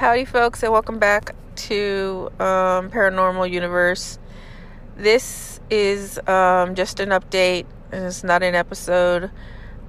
Howdy, 0.00 0.24
folks, 0.24 0.62
and 0.62 0.72
welcome 0.72 0.98
back 0.98 1.34
to 1.56 2.30
um, 2.40 2.88
Paranormal 2.88 3.50
Universe. 3.50 4.18
This 4.96 5.60
is 5.68 6.18
um, 6.26 6.74
just 6.74 7.00
an 7.00 7.10
update, 7.10 7.66
it's 7.92 8.24
not 8.24 8.42
an 8.42 8.54
episode. 8.54 9.30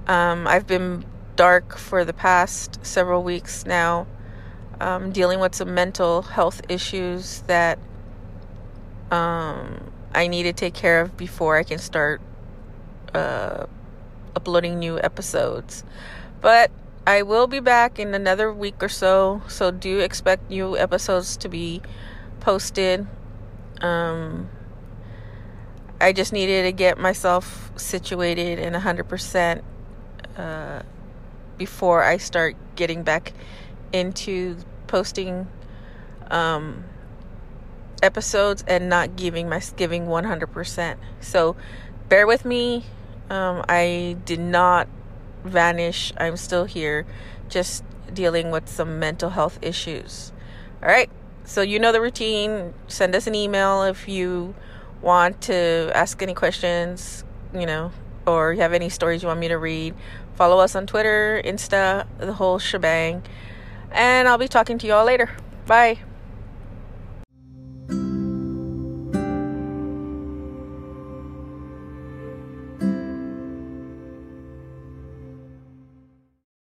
Um, 0.06 0.46
I've 0.46 0.66
been 0.66 1.06
dark 1.34 1.78
for 1.78 2.04
the 2.04 2.12
past 2.12 2.78
several 2.84 3.22
weeks 3.22 3.64
now, 3.64 4.06
um, 4.82 5.12
dealing 5.12 5.40
with 5.40 5.54
some 5.54 5.72
mental 5.72 6.20
health 6.20 6.60
issues 6.68 7.40
that 7.46 7.78
um, 9.10 9.92
I 10.14 10.26
need 10.26 10.42
to 10.42 10.52
take 10.52 10.74
care 10.74 11.00
of 11.00 11.16
before 11.16 11.56
I 11.56 11.62
can 11.62 11.78
start 11.78 12.20
uh, 13.14 13.64
uploading 14.36 14.78
new 14.78 15.00
episodes. 15.00 15.84
But 16.42 16.70
I 17.06 17.22
will 17.22 17.48
be 17.48 17.58
back 17.58 17.98
in 17.98 18.14
another 18.14 18.52
week 18.52 18.80
or 18.80 18.88
so, 18.88 19.42
so 19.48 19.72
do 19.72 19.98
expect 19.98 20.50
new 20.50 20.78
episodes 20.78 21.36
to 21.38 21.48
be 21.48 21.82
posted. 22.38 23.08
Um, 23.80 24.48
I 26.00 26.12
just 26.12 26.32
needed 26.32 26.62
to 26.62 26.72
get 26.72 26.98
myself 26.98 27.72
situated 27.74 28.60
and 28.60 28.76
100% 28.76 29.62
uh, 30.36 30.82
before 31.58 32.04
I 32.04 32.18
start 32.18 32.54
getting 32.76 33.02
back 33.02 33.32
into 33.92 34.56
posting 34.86 35.48
um, 36.30 36.84
episodes 38.00 38.62
and 38.68 38.88
not 38.88 39.16
giving 39.16 39.48
my 39.48 39.60
giving 39.74 40.06
100%. 40.06 40.96
So 41.20 41.56
bear 42.08 42.28
with 42.28 42.44
me. 42.44 42.84
Um, 43.28 43.64
I 43.68 44.16
did 44.24 44.38
not 44.38 44.86
vanish. 45.44 46.12
I'm 46.16 46.36
still 46.36 46.64
here, 46.64 47.06
just 47.48 47.84
dealing 48.12 48.50
with 48.50 48.68
some 48.68 48.98
mental 48.98 49.30
health 49.30 49.58
issues. 49.62 50.32
All 50.82 50.88
right. 50.88 51.10
So, 51.44 51.60
you 51.60 51.78
know 51.78 51.92
the 51.92 52.00
routine. 52.00 52.72
Send 52.86 53.14
us 53.14 53.26
an 53.26 53.34
email 53.34 53.82
if 53.82 54.08
you 54.08 54.54
want 55.00 55.40
to 55.42 55.90
ask 55.94 56.22
any 56.22 56.34
questions, 56.34 57.24
you 57.52 57.66
know, 57.66 57.90
or 58.26 58.52
you 58.52 58.60
have 58.60 58.72
any 58.72 58.88
stories 58.88 59.22
you 59.22 59.28
want 59.28 59.40
me 59.40 59.48
to 59.48 59.58
read. 59.58 59.94
Follow 60.34 60.58
us 60.58 60.74
on 60.74 60.86
Twitter, 60.86 61.42
Insta, 61.44 62.06
the 62.18 62.34
whole 62.34 62.58
shebang. 62.58 63.22
And 63.90 64.28
I'll 64.28 64.38
be 64.38 64.48
talking 64.48 64.78
to 64.78 64.86
you 64.86 64.94
all 64.94 65.04
later. 65.04 65.30
Bye. 65.66 65.98